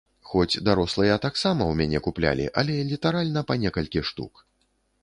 [0.29, 4.45] Хоць дарослыя таксама ў мяне куплялі, але літаральна па некалькі штук.